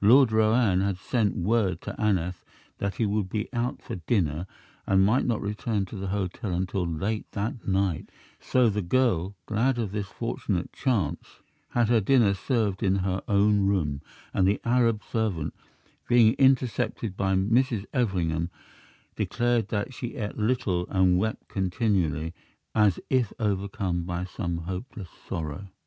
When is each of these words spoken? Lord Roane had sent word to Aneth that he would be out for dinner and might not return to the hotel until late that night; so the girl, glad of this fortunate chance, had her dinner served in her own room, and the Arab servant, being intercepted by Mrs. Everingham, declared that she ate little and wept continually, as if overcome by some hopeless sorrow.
Lord 0.00 0.32
Roane 0.32 0.80
had 0.80 0.96
sent 0.96 1.36
word 1.36 1.82
to 1.82 1.94
Aneth 2.00 2.42
that 2.78 2.94
he 2.94 3.04
would 3.04 3.28
be 3.28 3.52
out 3.52 3.82
for 3.82 3.96
dinner 3.96 4.46
and 4.86 5.04
might 5.04 5.26
not 5.26 5.42
return 5.42 5.84
to 5.84 5.96
the 5.96 6.06
hotel 6.06 6.54
until 6.54 6.86
late 6.86 7.30
that 7.32 7.68
night; 7.68 8.08
so 8.40 8.70
the 8.70 8.80
girl, 8.80 9.36
glad 9.44 9.76
of 9.76 9.92
this 9.92 10.06
fortunate 10.06 10.72
chance, 10.72 11.40
had 11.72 11.90
her 11.90 12.00
dinner 12.00 12.32
served 12.32 12.82
in 12.82 12.96
her 13.04 13.20
own 13.28 13.66
room, 13.66 14.00
and 14.32 14.48
the 14.48 14.58
Arab 14.64 15.02
servant, 15.04 15.52
being 16.08 16.32
intercepted 16.38 17.14
by 17.14 17.34
Mrs. 17.34 17.84
Everingham, 17.92 18.48
declared 19.16 19.68
that 19.68 19.92
she 19.92 20.14
ate 20.16 20.38
little 20.38 20.86
and 20.88 21.18
wept 21.18 21.46
continually, 21.48 22.32
as 22.74 22.98
if 23.10 23.34
overcome 23.38 24.04
by 24.04 24.24
some 24.24 24.56
hopeless 24.60 25.10
sorrow. 25.28 25.68